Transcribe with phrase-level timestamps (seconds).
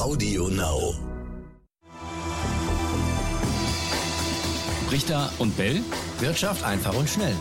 [0.00, 0.94] Audio Now.
[4.90, 5.82] Richter und Bell.
[6.20, 7.34] Wirtschaft einfach und schnell.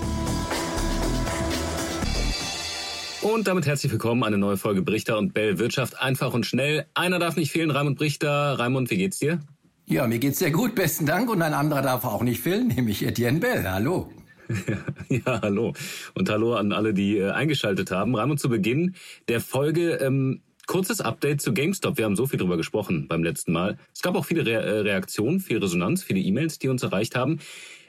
[3.21, 5.57] Und damit herzlich willkommen, eine neue Folge Brichter und Bell.
[5.57, 6.85] Wirtschaft einfach und schnell.
[6.95, 8.59] Einer darf nicht fehlen, Raimund Brichter.
[8.59, 9.39] Raimund, wie geht's dir?
[9.85, 11.29] Ja, mir geht's sehr gut, besten Dank.
[11.29, 13.63] Und ein anderer darf auch nicht fehlen, nämlich Etienne Bell.
[13.71, 14.11] Hallo.
[15.07, 15.73] ja, hallo.
[16.13, 18.15] Und hallo an alle, die äh, eingeschaltet haben.
[18.15, 18.95] Raimund, zu Beginn
[19.29, 21.97] der Folge ähm, kurzes Update zu GameStop.
[21.97, 23.79] Wir haben so viel drüber gesprochen beim letzten Mal.
[23.91, 27.39] Es gab auch viele Re äh, Reaktionen, viel Resonanz, viele E-Mails, die uns erreicht haben.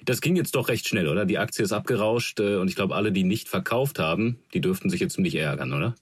[0.06, 1.26] Das ging jetzt doch recht schnell, oder?
[1.26, 4.88] Die Aktie ist abgerauscht äh, und ich glaube, alle, die nicht verkauft haben, die dürften
[4.88, 5.94] sich jetzt ziemlich ärgern, oder?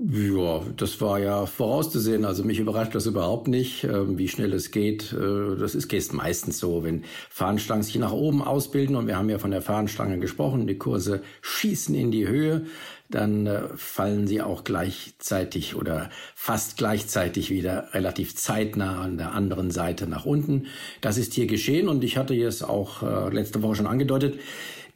[0.00, 2.24] Ja, das war ja vorauszusehen.
[2.24, 5.12] Also mich überrascht das überhaupt nicht, ähm, wie schnell es geht.
[5.12, 9.28] Äh, das ist geht meistens so, wenn Fahnenstangen sich nach oben ausbilden und wir haben
[9.28, 12.66] ja von der Fahnenstange gesprochen, die Kurse schießen in die Höhe,
[13.10, 19.72] dann äh, fallen sie auch gleichzeitig oder fast gleichzeitig wieder relativ zeitnah an der anderen
[19.72, 20.66] Seite nach unten.
[21.00, 24.38] Das ist hier geschehen und ich hatte es auch äh, letzte Woche schon angedeutet.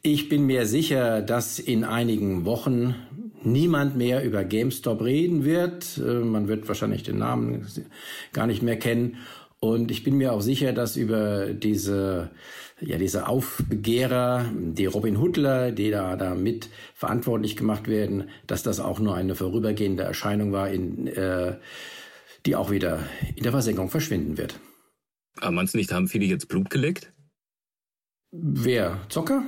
[0.01, 2.95] Ich bin mir sicher, dass in einigen Wochen
[3.45, 5.97] niemand mehr über GameStop reden wird.
[5.97, 7.65] Äh, man wird wahrscheinlich den Namen
[8.33, 9.17] gar nicht mehr kennen.
[9.59, 12.31] Und ich bin mir auch sicher, dass über diese,
[12.81, 18.81] ja, diese Aufbegehrer, die Robin Hoodler, die da, da mit verantwortlich gemacht werden, dass das
[18.81, 21.55] auch nur eine vorübergehende Erscheinung war, in, äh,
[22.45, 22.99] die auch wieder
[23.35, 24.59] in der Versenkung verschwinden wird.
[25.39, 27.13] Aber meinst du nicht, haben viele jetzt Blut geleckt?
[28.31, 28.99] Wer?
[29.07, 29.43] Zocker?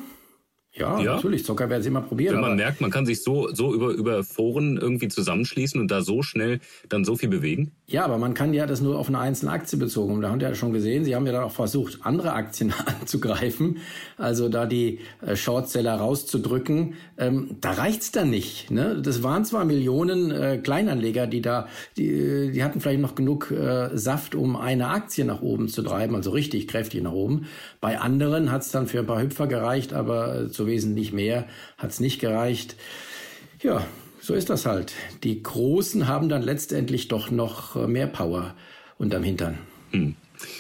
[0.78, 1.46] Ja, ja, natürlich.
[1.46, 2.36] Zocker werden sie immer probieren.
[2.36, 6.02] Wenn man merkt, man kann sich so, so über, über Foren irgendwie zusammenschließen und da
[6.02, 6.60] so schnell
[6.90, 7.72] dann so viel bewegen.
[7.88, 10.16] Ja, aber man kann ja das nur auf eine einzelne Aktie bezogen.
[10.16, 12.74] Und da haben wir ja schon gesehen, sie haben ja dann auch versucht, andere Aktien
[13.02, 13.78] anzugreifen.
[14.18, 16.96] Also da die äh, Shortseller rauszudrücken.
[17.18, 18.70] Ähm, da reicht's dann nicht.
[18.70, 19.02] Ne?
[19.02, 23.96] Das waren zwar Millionen äh, Kleinanleger, die da, die, die hatten vielleicht noch genug äh,
[23.98, 27.46] Saft, um eine Aktie nach oben zu treiben, also richtig kräftig nach oben.
[27.80, 31.92] Bei anderen hat's dann für ein paar Hüpfer gereicht, aber äh, zu wesentlich mehr hat
[31.92, 32.76] es nicht gereicht.
[33.62, 33.86] Ja,
[34.20, 34.94] so ist das halt.
[35.24, 38.56] Die Großen haben dann letztendlich doch noch äh, mehr Power
[38.98, 39.58] unterm Hintern.
[39.92, 40.16] Hm.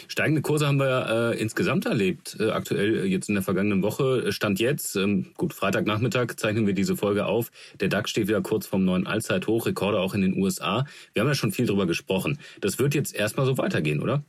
[0.07, 4.31] Steigende Kurse haben wir äh, insgesamt erlebt, äh, aktuell äh, jetzt in der vergangenen Woche.
[4.31, 7.51] Stand jetzt, ähm, gut, Freitagnachmittag zeichnen wir diese Folge auf.
[7.79, 10.85] Der DAX steht wieder kurz vom neuen Allzeithoch, Rekorde auch in den USA.
[11.13, 12.39] Wir haben ja schon viel drüber gesprochen.
[12.61, 14.23] Das wird jetzt erstmal so weitergehen, oder?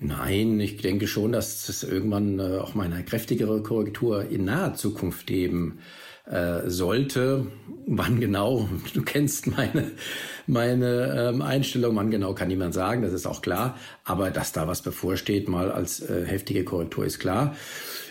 [0.00, 4.74] Nein, ich denke schon, dass es irgendwann äh, auch mal eine kräftigere Korrektur in naher
[4.74, 5.80] Zukunft geben
[6.30, 7.46] äh, sollte.
[7.86, 8.68] Wann genau?
[8.94, 9.90] Du kennst meine,
[10.46, 11.96] meine ähm, Einstellung.
[11.96, 13.76] Wann genau kann niemand sagen, das ist auch klar.
[14.04, 17.56] Aber dass da was bevorsteht, mal als äh, heftige Korrektur, ist klar.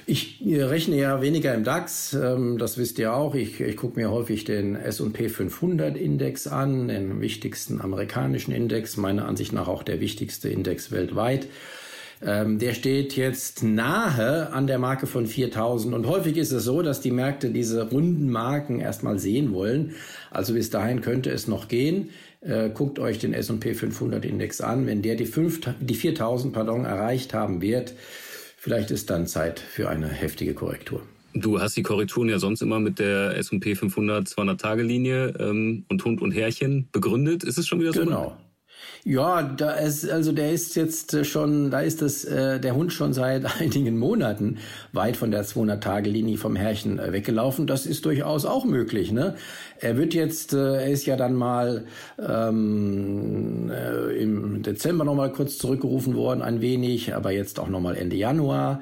[0.09, 3.35] Ich rechne ja weniger im DAX, ähm, das wisst ihr auch.
[3.35, 9.27] Ich, ich gucke mir häufig den S&P 500 Index an, den wichtigsten amerikanischen Index, meiner
[9.27, 11.47] Ansicht nach auch der wichtigste Index weltweit.
[12.22, 16.81] Ähm, der steht jetzt nahe an der Marke von 4000 und häufig ist es so,
[16.81, 19.94] dass die Märkte diese runden Marken erstmal sehen wollen.
[20.31, 22.09] Also bis dahin könnte es noch gehen.
[22.41, 24.88] Äh, guckt euch den S&P 500 Index an.
[24.88, 27.94] Wenn der die, 5, die 4000 pardon, erreicht haben wird,
[28.67, 31.01] Vielleicht ist dann Zeit für eine heftige Korrektur.
[31.34, 36.22] Du hast die Korrekturen ja sonst immer mit der S&P 500 200-Tage-Linie ähm, und Hund
[36.22, 37.45] und Herrchen begründet.
[37.45, 38.03] Ist es schon wieder so?
[38.03, 38.35] Genau.
[39.03, 43.13] Ja, da ist, also der ist jetzt schon, da ist das, äh, der Hund schon
[43.13, 44.57] seit einigen Monaten
[44.91, 47.67] weit von der 200-Tage-Linie vom Herrchen äh, weggelaufen.
[47.67, 49.11] Das ist durchaus auch möglich.
[49.11, 49.35] Ne?
[49.79, 51.85] Er wird jetzt, äh, er ist ja dann mal
[52.19, 58.16] ähm, äh, im Dezember nochmal kurz zurückgerufen worden, ein wenig, aber jetzt auch nochmal Ende
[58.16, 58.81] Januar.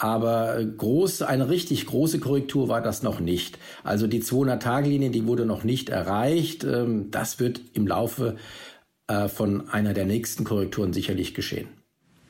[0.00, 3.58] Aber groß, eine richtig große Korrektur war das noch nicht.
[3.84, 6.64] Also die 200-Tage-Linie, die wurde noch nicht erreicht.
[6.64, 8.36] Ähm, das wird im Laufe
[9.10, 11.66] äh, von einer der nächsten Korrekturen sicherlich geschehen.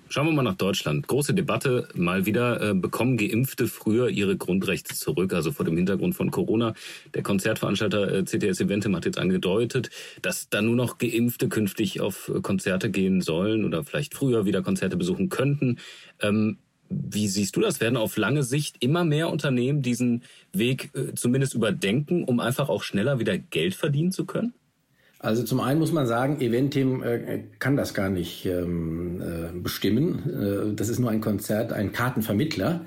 [0.08, 1.06] Schauen wir mal nach Deutschland.
[1.06, 2.70] Große Debatte mal wieder.
[2.70, 5.34] Äh, bekommen Geimpfte früher ihre Grundrechte zurück?
[5.34, 6.74] Also vor dem Hintergrund von Corona.
[7.14, 9.90] Der Konzertveranstalter äh, CTS Eventim hat jetzt angedeutet,
[10.22, 14.96] dass da nur noch Geimpfte künftig auf Konzerte gehen sollen oder vielleicht früher wieder Konzerte
[14.96, 15.78] besuchen könnten.
[16.20, 17.80] Ähm, wie siehst du das?
[17.80, 22.82] Werden auf lange Sicht immer mehr Unternehmen diesen Weg äh, zumindest überdenken, um einfach auch
[22.82, 24.54] schneller wieder Geld verdienen zu können?
[25.22, 30.72] Also zum einen muss man sagen, Eventim äh, kann das gar nicht ähm, äh, bestimmen.
[30.72, 32.80] Äh, das ist nur ein Konzert, ein Kartenvermittler.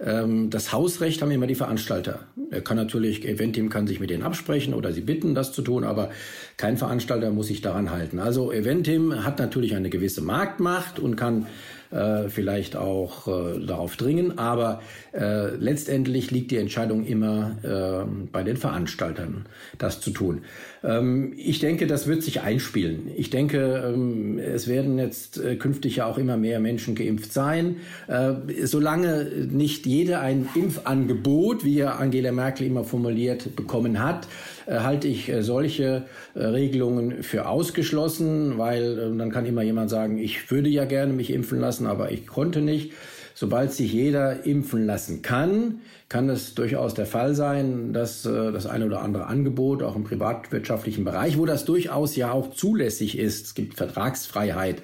[0.00, 2.20] Ähm, das Hausrecht haben immer die Veranstalter.
[2.50, 5.84] Er kann natürlich, Eventim kann sich mit denen absprechen oder sie bitten, das zu tun,
[5.84, 6.08] aber
[6.56, 8.18] kein Veranstalter muss sich daran halten.
[8.18, 11.46] Also Eventim hat natürlich eine gewisse Marktmacht und kann
[11.94, 14.38] äh, vielleicht auch äh, darauf dringen.
[14.38, 14.82] Aber
[15.12, 19.46] äh, letztendlich liegt die Entscheidung immer äh, bei den Veranstaltern,
[19.78, 20.42] das zu tun.
[20.82, 23.10] Ähm, ich denke, das wird sich einspielen.
[23.16, 27.76] Ich denke, ähm, es werden jetzt äh, künftig ja auch immer mehr Menschen geimpft sein.
[28.08, 34.26] Äh, solange nicht jeder ein Impfangebot, wie ja Angela Merkel immer formuliert, bekommen hat,
[34.66, 40.84] halte ich solche Regelungen für ausgeschlossen, weil dann kann immer jemand sagen, ich würde ja
[40.84, 42.92] gerne mich impfen lassen, aber ich konnte nicht.
[43.36, 48.66] Sobald sich jeder impfen lassen kann, kann es durchaus der Fall sein, dass äh, das
[48.66, 53.46] eine oder andere Angebot auch im privatwirtschaftlichen Bereich, wo das durchaus ja auch zulässig ist,
[53.46, 54.82] es gibt Vertragsfreiheit,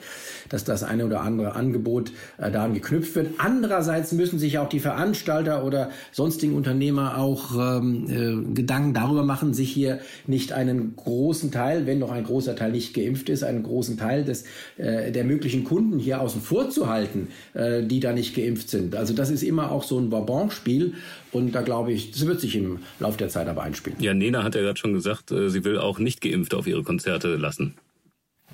[0.49, 3.35] dass das eine oder andere Angebot äh, daran geknüpft wird.
[3.39, 9.53] Andererseits müssen sich auch die Veranstalter oder sonstigen Unternehmer auch ähm, äh, Gedanken darüber machen,
[9.53, 13.63] sich hier nicht einen großen Teil, wenn noch ein großer Teil nicht geimpft ist, einen
[13.63, 14.45] großen Teil des,
[14.79, 18.97] äh, der möglichen Kunden hier außen vor zu halten, äh, die da nicht geimpft sind.
[18.97, 20.95] Also das ist immer auch so ein Bourbon-Spiel.
[21.33, 23.99] Und da glaube ich, das wird sich im Laufe der Zeit aber einspielen.
[24.01, 26.83] Ja, Nena hat ja gerade schon gesagt, äh, sie will auch nicht geimpft auf ihre
[26.83, 27.75] Konzerte lassen.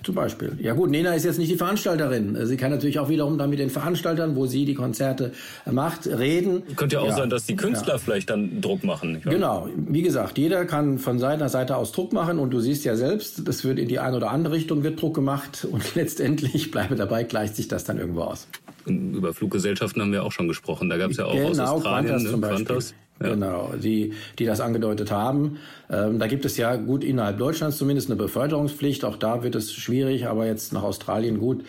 [0.03, 0.57] Zum Beispiel.
[0.61, 2.39] Ja gut, Nena ist jetzt nicht die Veranstalterin.
[2.47, 5.33] Sie kann natürlich auch wiederum dann mit den Veranstaltern, wo sie die Konzerte
[5.69, 6.63] macht, reden.
[6.77, 7.17] Könnte ja auch ja.
[7.17, 7.99] sein, dass die Künstler ja.
[7.99, 9.21] vielleicht dann Druck machen.
[9.25, 9.69] Genau.
[9.75, 13.49] Wie gesagt, jeder kann von seiner Seite aus Druck machen und du siehst ja selbst,
[13.49, 17.25] das wird in die eine oder andere Richtung wird Druck gemacht und letztendlich bleibe dabei,
[17.25, 18.47] gleicht sich das dann irgendwo aus.
[18.87, 20.89] Über Fluggesellschaften haben wir auch schon gesprochen.
[20.89, 22.65] Da gab es ja auch genau, aus Australien Qantas zum Beispiel.
[22.67, 22.95] Qantas.
[23.21, 23.31] Ja.
[23.31, 25.57] Genau, die, die das angedeutet haben.
[25.91, 29.07] Ähm, da gibt es ja gut innerhalb Deutschlands zumindest eine Beförderungspflicht.
[29.07, 31.65] Auch da wird es schwierig, aber jetzt nach Australien gut.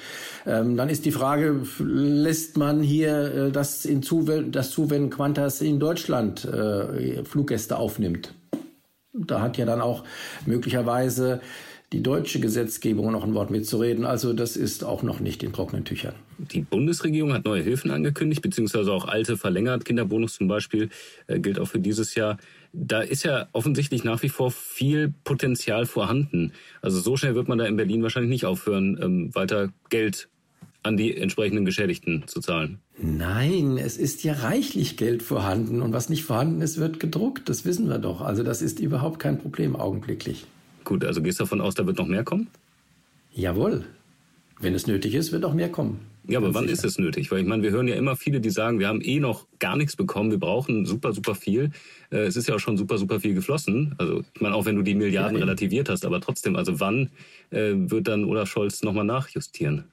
[0.46, 5.62] Ähm, dann ist die Frage, lässt man hier äh, das, in Zuwenden, das Zuwenden Qantas
[5.62, 8.34] in Deutschland äh, Fluggäste aufnimmt?
[9.14, 10.04] Da hat ja dann auch
[10.46, 11.40] möglicherweise
[11.94, 14.06] die deutsche Gesetzgebung noch ein Wort mitzureden.
[14.06, 16.16] Also das ist auch noch nicht in trockenen Tüchern.
[16.38, 19.86] Die Bundesregierung hat neue Hilfen angekündigt, beziehungsweise auch alte verlängert.
[19.86, 20.89] Kinderbonus zum Beispiel
[21.28, 22.38] äh, gilt auch für dieses Jahr.
[22.74, 26.51] Da ist ja offensichtlich nach wie vor viel Potenzial vorhanden.
[26.81, 30.28] Also so schnell wird man da in Berlin wahrscheinlich nicht aufhören, ähm, weiter Geld
[30.83, 32.80] an die entsprechenden Geschädigten zu zahlen.
[32.98, 37.48] Nein, es ist ja reichlich Geld vorhanden und was nicht vorhanden ist, wird gedruckt.
[37.50, 38.22] Das wissen wir doch.
[38.22, 40.45] Also das ist überhaupt kein Problem augenblicklich.
[40.88, 42.48] Gut, also gehst du davon aus, da wird noch mehr kommen?
[43.34, 43.84] Jawohl.
[44.62, 46.00] Wenn es nötig ist, wird auch mehr kommen.
[46.25, 46.75] Ja, aber wann sicher.
[46.75, 47.30] ist es nötig?
[47.30, 49.75] Weil ich meine, wir hören ja immer viele, die sagen, wir haben eh noch gar
[49.75, 51.72] nichts bekommen, wir brauchen super, super viel.
[52.10, 53.95] Äh, es ist ja auch schon super, super viel geflossen.
[53.98, 57.10] Also ich meine, auch wenn du die Milliarden ja, relativiert hast, aber trotzdem, also wann
[57.50, 59.83] äh, wird dann Olaf Scholz nochmal nachjustieren?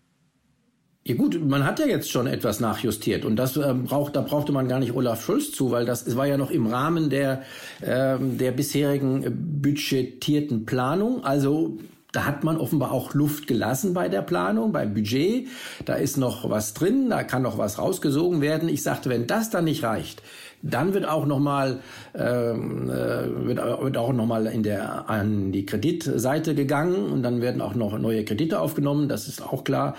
[1.06, 4.52] Ja gut, man hat ja jetzt schon etwas nachjustiert und das äh, braucht, da brauchte
[4.52, 7.42] man gar nicht Olaf Schulz zu, weil das war ja noch im Rahmen der
[7.82, 11.22] äh, der bisherigen budgetierten Planung.
[11.22, 11.78] Also
[12.12, 15.48] da hat man offenbar auch Luft gelassen bei der Planung, beim Budget.
[15.84, 18.70] Da ist noch was drin, da kann noch was rausgesogen werden.
[18.70, 20.22] Ich sagte, wenn das dann nicht reicht,
[20.64, 21.80] dann wird auch noch mal
[22.14, 27.42] ähm, äh, wird, wird auch noch mal in der an die Kreditseite gegangen und dann
[27.42, 29.08] werden auch noch neue Kredite aufgenommen.
[29.08, 29.94] Das ist auch klar.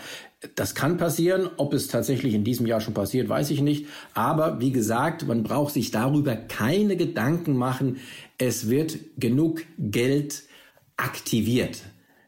[0.55, 1.49] Das kann passieren.
[1.57, 3.85] Ob es tatsächlich in diesem Jahr schon passiert, weiß ich nicht.
[4.13, 7.97] Aber wie gesagt, man braucht sich darüber keine Gedanken machen.
[8.37, 10.43] Es wird genug Geld
[10.97, 11.83] aktiviert.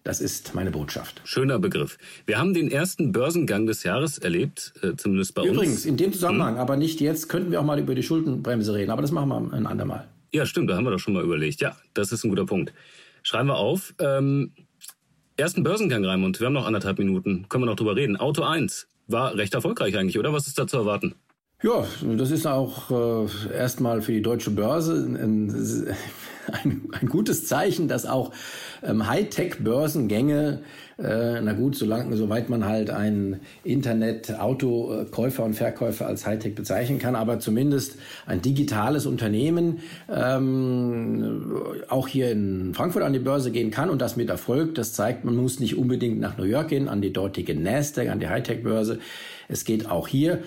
[0.08, 1.20] Das ist meine Botschaft.
[1.26, 1.98] Schöner Begriff.
[2.26, 5.68] Wir haben den ersten Börsengang des Jahres erlebt, äh, zumindest bei Übrigens, uns.
[5.68, 6.62] Übrigens, in dem Zusammenhang, hm.
[6.62, 8.90] aber nicht jetzt, könnten wir auch mal über die Schuldenbremse reden.
[8.90, 10.08] Aber das machen wir ein andermal.
[10.32, 11.60] Ja, stimmt, da haben wir doch schon mal überlegt.
[11.60, 12.72] Ja, das ist ein guter Punkt.
[13.22, 13.96] Schreiben wir auf.
[14.00, 14.54] Ähm,
[15.36, 16.40] ersten Börsengang, Raimund.
[16.40, 17.50] Wir haben noch anderthalb Minuten.
[17.50, 18.16] Können wir noch drüber reden.
[18.16, 20.32] Auto 1 war recht erfolgreich eigentlich, oder?
[20.32, 21.16] Was ist da zu erwarten?
[21.64, 25.96] Ja, das ist auch äh, erstmal für die deutsche Börse ein, ein,
[26.64, 28.32] ein gutes Zeichen, dass auch
[28.84, 30.62] ähm, Hightech-Börsengänge,
[30.98, 37.16] äh, na gut, solange, soweit man halt einen Internet-Autokäufer und Verkäufer als Hightech bezeichnen kann,
[37.16, 41.52] aber zumindest ein digitales Unternehmen ähm,
[41.90, 44.76] auch hier in Frankfurt an die Börse gehen kann und das mit Erfolg.
[44.76, 48.20] Das zeigt, man muss nicht unbedingt nach New York gehen, an die dortige Nasdaq, an
[48.20, 49.00] die Hightech-Börse.
[49.50, 50.44] Es geht auch hier.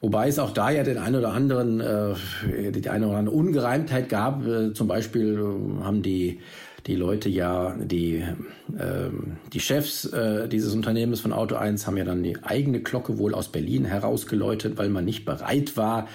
[0.00, 4.08] Wobei es auch da ja den einen oder anderen, äh, die eine oder andere Ungereimtheit
[4.08, 4.46] gab.
[4.46, 6.40] Äh, zum Beispiel äh, haben die
[6.86, 9.10] die Leute ja, die, äh,
[9.52, 13.34] die Chefs äh, dieses Unternehmens von Auto 1 haben ja dann die eigene Glocke wohl
[13.34, 16.08] aus Berlin herausgeläutet, weil man nicht bereit war,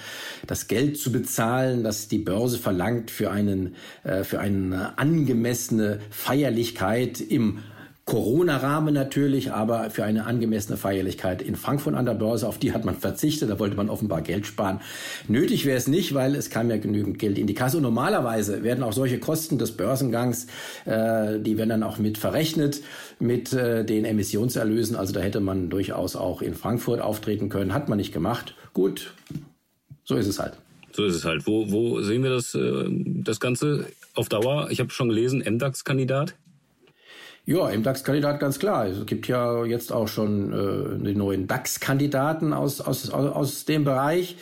[0.46, 7.20] das Geld zu bezahlen, das die Börse verlangt für einen, äh, für eine angemessene Feierlichkeit
[7.20, 7.58] im
[8.04, 12.84] Corona-Rahmen natürlich, aber für eine angemessene Feierlichkeit in Frankfurt an der Börse, auf die hat
[12.84, 14.80] man verzichtet, da wollte man offenbar Geld sparen.
[15.28, 17.76] Nötig wäre es nicht, weil es kam ja genügend Geld in die Kasse.
[17.76, 20.48] Und normalerweise werden auch solche Kosten des Börsengangs,
[20.84, 22.82] äh, die werden dann auch mit verrechnet
[23.20, 24.96] mit äh, den Emissionserlösen.
[24.96, 28.56] Also da hätte man durchaus auch in Frankfurt auftreten können, hat man nicht gemacht.
[28.74, 29.14] Gut,
[30.02, 30.54] so ist es halt.
[30.90, 31.46] So ist es halt.
[31.46, 34.68] Wo, wo sehen wir das, äh, das Ganze auf Dauer?
[34.70, 36.34] Ich habe schon gelesen, MDAX-Kandidat.
[37.44, 38.86] Ja, im DAX-Kandidat ganz klar.
[38.86, 44.36] Es gibt ja jetzt auch schon äh, die neuen DAX-Kandidaten aus, aus, aus dem Bereich.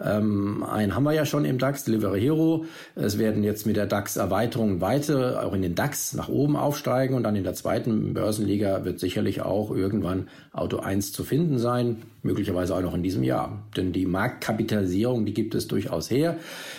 [0.00, 2.64] Ähm, einen haben wir ja schon im DAX, Delivery Hero.
[2.94, 7.22] Es werden jetzt mit der DAX-Erweiterung weiter auch in den DAX nach oben aufsteigen und
[7.22, 12.74] dann in der zweiten Börsenliga wird sicherlich auch irgendwann Auto 1 zu finden sein, möglicherweise
[12.74, 13.62] auch noch in diesem Jahr.
[13.76, 16.36] Denn die Marktkapitalisierung, die gibt es durchaus her.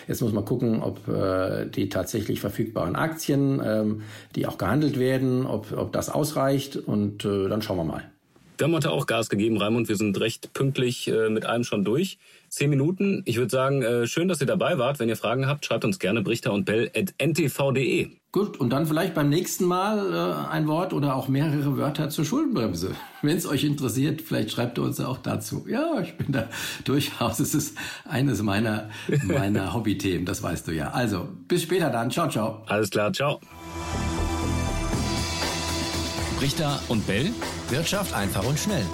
[0.08, 4.02] Jetzt muss man gucken, ob äh, die tatsächlich verfügbaren Aktien, ähm,
[4.36, 8.17] die auch gehandelt werden, ob, ob das ausreicht und äh, dann schauen wir mal.
[8.58, 9.88] Wir haben heute auch Gas gegeben, Raimund.
[9.88, 12.18] Wir sind recht pünktlich äh, mit allem schon durch.
[12.50, 13.22] Zehn Minuten.
[13.26, 14.98] Ich würde sagen, äh, schön, dass ihr dabei wart.
[15.00, 18.10] Wenn ihr Fragen habt, schreibt uns gerne brichter und bell at ntv.de.
[18.32, 22.26] Gut, und dann vielleicht beim nächsten Mal äh, ein Wort oder auch mehrere Wörter zur
[22.26, 22.96] Schuldenbremse.
[23.22, 25.66] Wenn es euch interessiert, vielleicht schreibt ihr uns auch dazu.
[25.70, 26.50] Ja, ich bin da
[26.84, 27.40] durchaus.
[27.40, 28.90] Es ist eines meiner,
[29.24, 30.90] meiner Hobbythemen, das weißt du ja.
[30.90, 32.10] Also, bis später dann.
[32.10, 32.64] Ciao, ciao.
[32.66, 33.40] Alles klar, ciao.
[36.40, 37.32] Brichter und Bell.
[37.70, 38.86] Wirtschaft einfach und schnell.